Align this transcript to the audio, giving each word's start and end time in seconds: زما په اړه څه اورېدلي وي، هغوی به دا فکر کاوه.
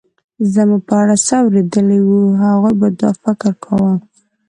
زما 0.53 0.77
په 0.87 0.93
اړه 1.01 1.15
څه 1.25 1.33
اورېدلي 1.43 1.99
وي، 2.07 2.23
هغوی 2.43 2.73
به 2.79 2.87
دا 2.99 3.09
فکر 3.23 3.51
کاوه. 3.63 3.93